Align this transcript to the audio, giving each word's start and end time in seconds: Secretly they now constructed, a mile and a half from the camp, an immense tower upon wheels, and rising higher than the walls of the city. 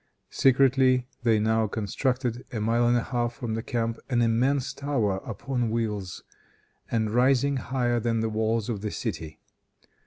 Secretly 0.31 1.05
they 1.21 1.37
now 1.37 1.67
constructed, 1.67 2.43
a 2.51 2.59
mile 2.59 2.87
and 2.87 2.97
a 2.97 3.03
half 3.03 3.33
from 3.33 3.53
the 3.53 3.61
camp, 3.61 3.99
an 4.09 4.23
immense 4.23 4.73
tower 4.73 5.17
upon 5.17 5.69
wheels, 5.69 6.23
and 6.89 7.11
rising 7.11 7.57
higher 7.57 7.99
than 7.99 8.19
the 8.19 8.27
walls 8.29 8.67
of 8.67 8.81
the 8.81 8.89
city. 8.89 9.39